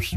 [0.00, 0.14] Hey,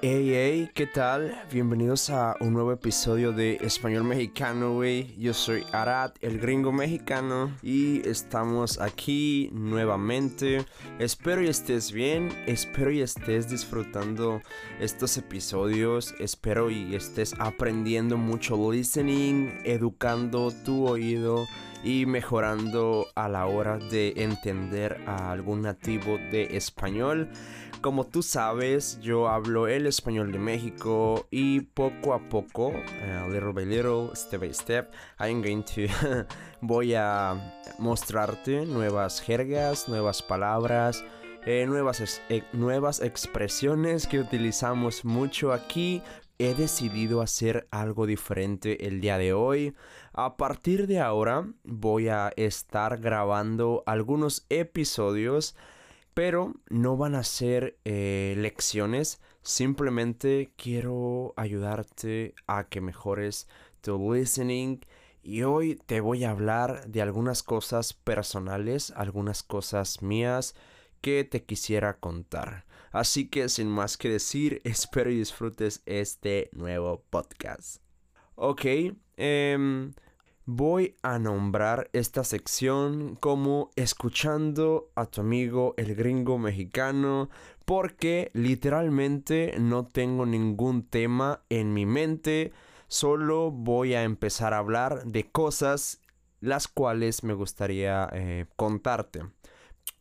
[0.00, 1.42] hey, ¿qué tal?
[1.50, 5.16] Bienvenidos a un nuevo episodio de Español Mexicano, güey.
[5.18, 10.64] Yo soy Arad, el gringo mexicano, y estamos aquí nuevamente.
[11.00, 14.40] Espero y estés bien, espero y estés disfrutando
[14.78, 21.44] estos episodios, espero y estés aprendiendo mucho listening, educando tu oído
[21.82, 27.28] y mejorando a la hora de entender a algún nativo de español.
[27.80, 33.52] Como tú sabes, yo hablo el español de México y poco a poco, uh, little
[33.52, 35.86] by little, step by step, I'm going to
[36.60, 41.04] voy a mostrarte nuevas jergas, nuevas palabras,
[41.46, 46.02] eh, nuevas, eh, nuevas expresiones que utilizamos mucho aquí.
[46.38, 49.74] He decidido hacer algo diferente el día de hoy.
[50.12, 55.56] A partir de ahora voy a estar grabando algunos episodios
[56.18, 63.46] pero no van a ser eh, lecciones, simplemente quiero ayudarte a que mejores
[63.82, 64.80] tu listening
[65.22, 70.56] y hoy te voy a hablar de algunas cosas personales, algunas cosas mías
[71.00, 72.66] que te quisiera contar.
[72.92, 77.82] Así que sin más que decir, espero y disfrutes este nuevo podcast.
[78.34, 78.64] Ok,
[79.16, 79.90] eh,
[80.50, 87.28] Voy a nombrar esta sección como escuchando a tu amigo el gringo mexicano
[87.66, 92.54] porque literalmente no tengo ningún tema en mi mente,
[92.86, 96.00] solo voy a empezar a hablar de cosas
[96.40, 99.24] las cuales me gustaría eh, contarte.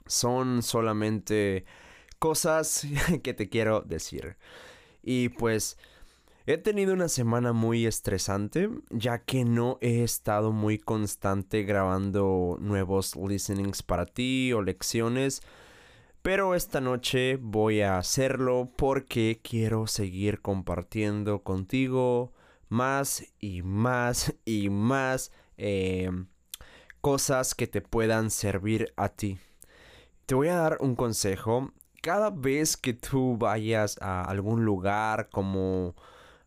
[0.06, 1.66] Son solamente
[2.20, 2.86] cosas
[3.24, 4.38] que te quiero decir.
[5.04, 5.78] Y pues
[6.50, 13.18] He tenido una semana muy estresante, ya que no he estado muy constante grabando nuevos
[13.18, 15.42] listenings para ti o lecciones.
[16.22, 22.32] Pero esta noche voy a hacerlo porque quiero seguir compartiendo contigo
[22.70, 26.10] más y más y más eh,
[27.02, 29.38] cosas que te puedan servir a ti.
[30.26, 31.74] Te voy a dar un consejo.
[32.02, 35.96] Cada vez que tú vayas a algún lugar como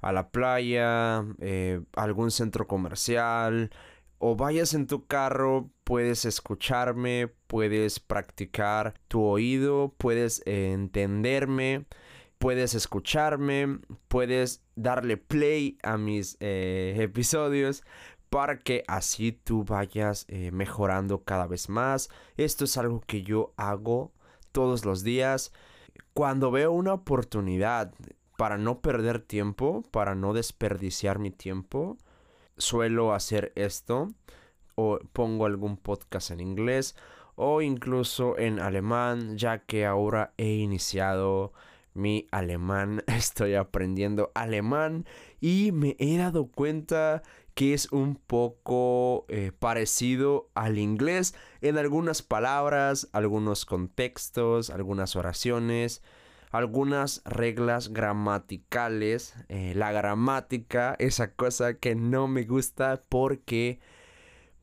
[0.01, 3.71] a la playa, eh, algún centro comercial,
[4.19, 11.87] o vayas en tu carro, puedes escucharme, puedes practicar tu oído, puedes entenderme,
[12.39, 17.83] puedes escucharme, puedes darle play a mis eh, episodios
[18.31, 22.11] para que así tú vayas eh, mejorando cada vez más.
[22.37, 24.13] Esto es algo que yo hago
[24.53, 25.53] todos los días.
[26.15, 27.93] Cuando veo una oportunidad
[28.37, 31.99] para no perder tiempo, para no desperdiciar mi tiempo,
[32.57, 34.09] suelo hacer esto
[34.75, 36.97] o pongo algún podcast en inglés
[37.35, 41.53] o incluso en alemán, ya que ahora he iniciado
[41.95, 45.07] mi alemán, estoy aprendiendo alemán
[45.41, 47.23] y me he dado cuenta
[47.55, 56.03] que es un poco eh, parecido al inglés en algunas palabras, algunos contextos, algunas oraciones
[56.51, 59.35] algunas reglas gramaticales.
[59.49, 63.81] Eh, la gramática, esa cosa que no me gusta porque...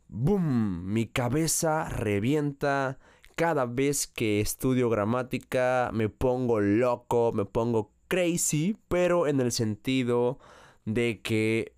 [0.09, 0.85] ¡Boom!
[0.85, 2.99] Mi cabeza revienta.
[3.35, 10.39] Cada vez que estudio gramática me pongo loco, me pongo crazy, pero en el sentido
[10.85, 11.73] de que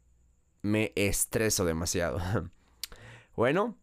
[0.61, 2.19] me estreso demasiado.
[3.35, 3.75] bueno,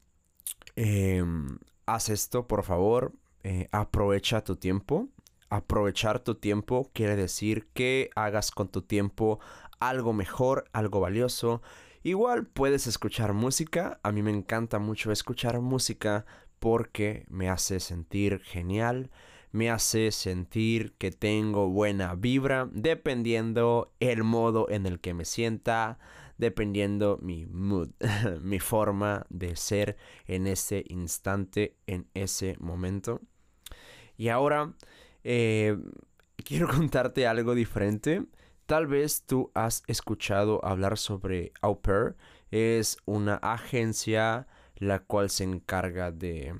[0.76, 5.08] em, haz esto por favor, eh, aprovecha tu tiempo
[5.48, 9.40] aprovechar tu tiempo quiere decir que hagas con tu tiempo
[9.78, 11.62] algo mejor, algo valioso.
[12.02, 16.24] Igual puedes escuchar música, a mí me encanta mucho escuchar música
[16.58, 19.10] porque me hace sentir genial,
[19.52, 25.98] me hace sentir que tengo buena vibra, dependiendo el modo en el que me sienta,
[26.38, 27.90] dependiendo mi mood,
[28.42, 33.20] mi forma de ser en ese instante, en ese momento.
[34.16, 34.74] Y ahora
[35.24, 35.76] eh,
[36.44, 38.24] quiero contarte algo diferente.
[38.66, 41.80] Tal vez tú has escuchado hablar sobre Au.
[42.50, 44.46] Es una agencia
[44.76, 46.54] la cual se encarga de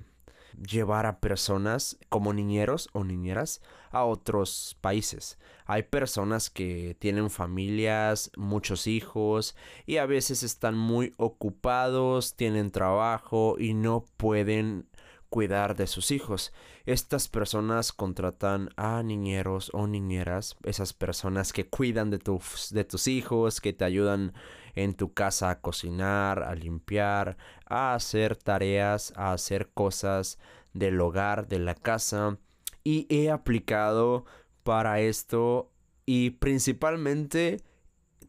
[0.57, 3.61] llevar a personas como niñeros o niñeras
[3.91, 5.39] a otros países.
[5.65, 9.57] Hay personas que tienen familias, muchos hijos
[9.87, 14.89] y a veces están muy ocupados, tienen trabajo y no pueden
[15.29, 16.53] cuidar de sus hijos.
[16.85, 23.09] Estas personas contratan a niñeros o niñeras, esas personas que cuidan de tus, de tus
[23.09, 24.35] hijos, que te ayudan
[24.77, 27.37] en tu casa a cocinar, a limpiar,
[27.67, 30.39] a hacer tareas, a hacer cosas
[30.73, 32.39] del hogar, de la casa.
[32.85, 34.25] Y he aplicado
[34.63, 35.73] para esto
[36.05, 37.63] y principalmente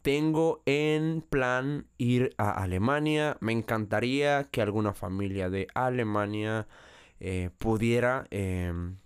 [0.01, 3.37] tengo en plan ir a Alemania.
[3.39, 6.67] Me encantaría que alguna familia de Alemania
[7.19, 8.97] eh, pudiera em,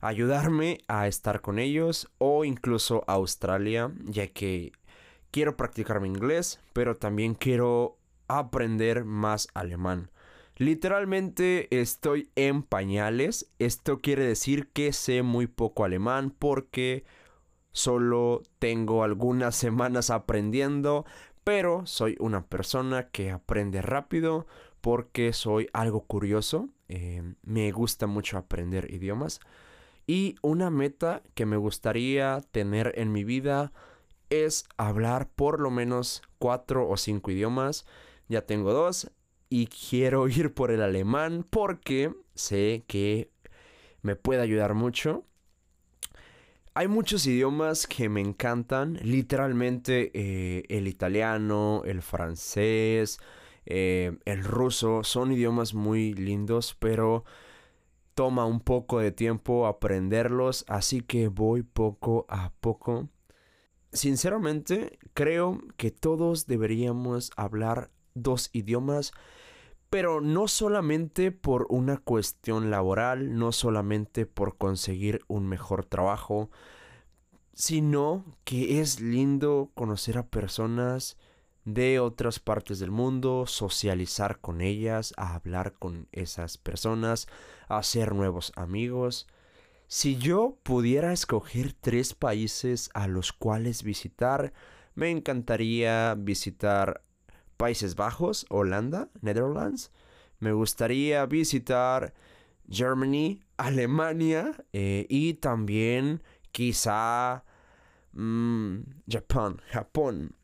[0.00, 4.72] ayudarme a estar con ellos o incluso Australia, ya que
[5.30, 7.96] quiero practicar mi inglés, pero también quiero
[8.28, 10.10] aprender más alemán.
[10.56, 13.50] Literalmente estoy en pañales.
[13.58, 17.04] Esto quiere decir que sé muy poco alemán porque
[17.72, 21.06] solo tengo algunas semanas aprendiendo,
[21.44, 24.46] pero soy una persona que aprende rápido
[24.80, 26.68] porque soy algo curioso.
[26.88, 29.40] Eh, me gusta mucho aprender idiomas.
[30.06, 33.72] Y una meta que me gustaría tener en mi vida
[34.30, 37.84] es hablar por lo menos cuatro o cinco idiomas.
[38.28, 39.10] Ya tengo dos
[39.48, 43.30] y quiero ir por el alemán porque sé que
[44.02, 45.24] me puede ayudar mucho.
[46.72, 53.18] Hay muchos idiomas que me encantan, literalmente eh, el italiano, el francés,
[53.66, 57.24] eh, el ruso, son idiomas muy lindos, pero
[58.14, 63.08] toma un poco de tiempo aprenderlos, así que voy poco a poco.
[63.92, 69.12] Sinceramente, creo que todos deberíamos hablar dos idiomas,
[69.88, 76.50] pero no solamente por una cuestión laboral, no solamente por conseguir un mejor trabajo,
[77.54, 81.18] sino que es lindo conocer a personas
[81.64, 87.26] de otras partes del mundo, socializar con ellas, hablar con esas personas,
[87.68, 89.26] hacer nuevos amigos.
[89.92, 94.52] Si yo pudiera escoger tres países a los cuales visitar,
[94.94, 97.02] me encantaría visitar
[97.56, 99.90] Países Bajos, Holanda, Netherlands.
[100.38, 102.14] Me gustaría visitar
[102.70, 106.22] Germany, Alemania eh, y también
[106.52, 107.42] quizá
[108.12, 110.36] mm, Japón, Japón.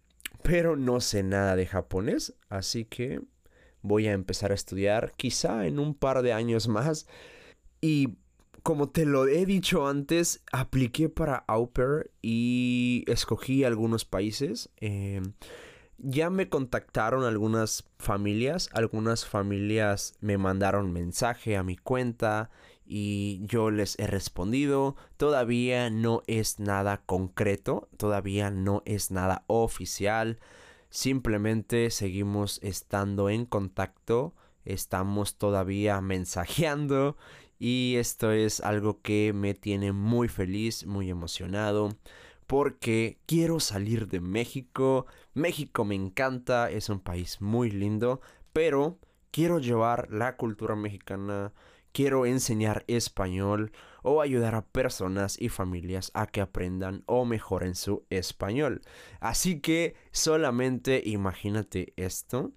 [0.43, 3.21] Pero no sé nada de japonés, así que
[3.81, 7.07] voy a empezar a estudiar quizá en un par de años más.
[7.81, 8.17] Y
[8.67, 11.71] como te lo he dicho antes, apliqué para Au
[12.21, 14.71] y escogí algunos países.
[14.79, 15.35] Em,
[15.99, 22.51] ya me contactaron algunas familias, algunas familias me mandaron mensaje a mi cuenta
[22.85, 24.97] y yo les he respondido.
[25.17, 30.41] Todavía no es nada concreto, todavía no es nada oficial.
[30.91, 34.35] Simplemente seguimos estando en contacto,
[34.65, 37.17] estamos todavía mensajeando
[37.59, 41.91] y esto es algo que me tiene muy feliz, muy emocionado,
[42.47, 45.07] porque quiero salir de México.
[45.35, 48.21] México me encanta, es un país muy lindo,
[48.53, 48.99] pero
[49.31, 51.53] quiero llevar la cultura mexicana,
[51.93, 58.05] quiero enseñar español o ayudar a personas y familias a que aprendan o mejoren su
[58.11, 58.83] español.
[59.19, 62.53] Así que solamente imagínate esto.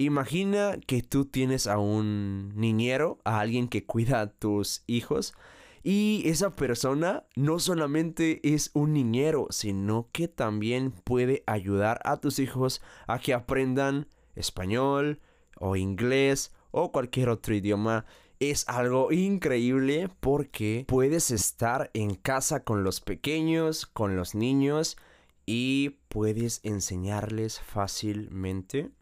[0.00, 5.34] Imagina que tú tienes a un niñero, a alguien que cuida a tus hijos.
[5.82, 12.38] Y esa persona no solamente es un niñero, sino que también puede ayudar a tus
[12.38, 14.06] hijos a que aprendan
[14.36, 15.20] español
[15.56, 18.06] o inglés o cualquier otro idioma.
[18.38, 24.96] Es algo increíble porque puedes estar en casa con los pequeños, con los niños
[25.44, 28.92] y puedes enseñarles fácilmente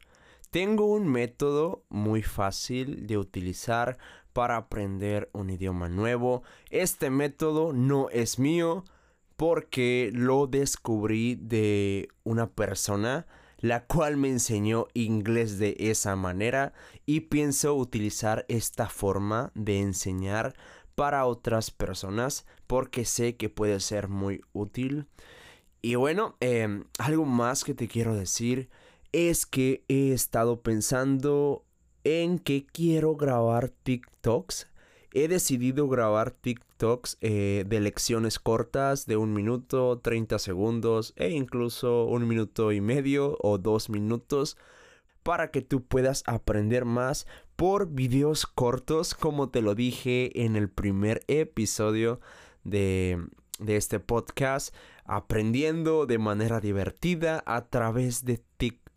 [0.50, 3.98] tengo un método muy fácil de utilizar
[4.32, 6.42] para aprender un idioma nuevo.
[6.70, 8.84] Este método no es mío
[9.36, 13.26] porque lo descubrí de una persona
[13.60, 16.72] la cual me enseñó inglés de esa manera
[17.06, 20.54] y pienso utilizar esta forma de enseñar
[20.94, 25.06] para otras personas porque sé que puede ser muy útil.
[25.82, 28.68] Y bueno, em, algo más que te quiero decir
[29.18, 31.64] es que he estado pensando
[32.04, 34.68] en que quiero grabar TikToks.
[35.12, 42.04] He decidido grabar TikToks eh, de lecciones cortas de un minuto, 30 segundos e incluso
[42.04, 44.56] un minuto y medio o dos minutos
[45.24, 50.70] para que tú puedas aprender más por videos cortos como te lo dije en el
[50.70, 52.20] primer episodio
[52.62, 53.26] de,
[53.58, 54.72] de este podcast
[55.04, 58.87] aprendiendo de manera divertida a través de TikTok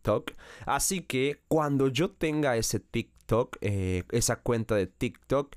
[0.65, 5.55] Así que cuando yo tenga ese TikTok, TikTok, eh, esa cuenta de TikTok,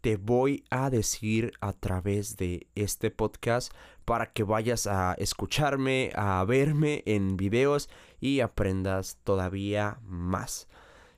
[0.00, 3.72] te voy a decir a través de este podcast
[4.04, 7.88] para que vayas a escucharme, a verme en videos
[8.20, 10.68] y aprendas todavía más.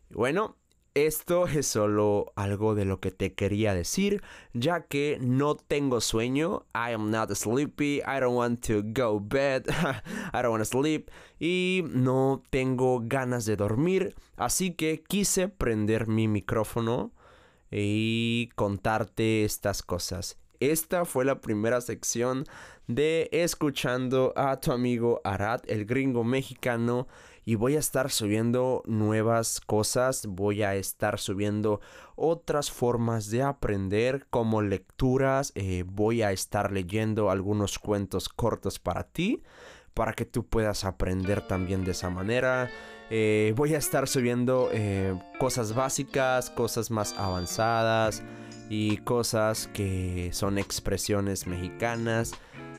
[0.09, 0.57] Bueno,
[1.07, 4.23] esto es solo algo de lo que te quería decir,
[4.55, 6.67] ya que no tengo sueño.
[6.75, 8.01] I am not sleepy.
[8.07, 9.67] I don't want to go bed.
[10.33, 11.11] I don't want to sleep.
[11.39, 14.15] Y no tengo ganas de dormir.
[14.37, 17.13] Así que quise prender mi micrófono
[17.71, 20.39] y contarte estas cosas.
[20.61, 22.45] Esta fue la primera sección
[22.89, 27.07] de escuchando a tu amigo Arad, el gringo mexicano
[27.45, 31.81] y voy a estar subiendo nuevas cosas, voy a estar subiendo
[32.17, 39.05] otras formas de aprender como lecturas, eh, voy a estar leyendo algunos cuentos cortos para
[39.05, 39.43] ti,
[39.95, 42.69] para que tú puedas aprender también de esa manera.
[43.11, 48.23] Eh, voy a estar subiendo eh, cosas básicas, cosas más avanzadas
[48.69, 52.33] y cosas que son expresiones mexicanas.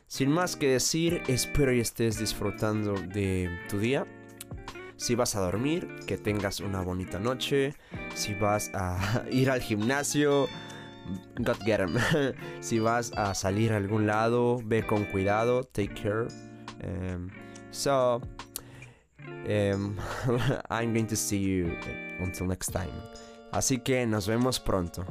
[0.08, 4.06] Sin más que decir, espero y estés disfrutando de tu día.
[4.98, 7.74] Si vas a dormir, que tengas una bonita noche.
[8.16, 10.48] Si vas a ir al gimnasio,
[11.40, 11.96] God get em.
[12.60, 16.28] si vas a salir a algún lado, ve con cuidado, take care.
[16.84, 17.30] Um,
[17.72, 18.22] so,
[19.48, 20.00] um,
[20.70, 21.76] I'm going to see you
[22.20, 22.94] until next time.
[23.52, 25.06] Así que nos vemos pronto.